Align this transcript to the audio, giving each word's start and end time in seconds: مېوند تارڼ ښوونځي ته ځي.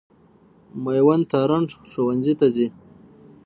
مېوند 0.83 1.23
تارڼ 1.31 1.61
ښوونځي 1.91 2.33
ته 2.39 2.47
ځي. 2.55 2.67